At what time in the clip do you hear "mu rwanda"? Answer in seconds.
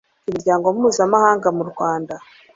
1.57-2.13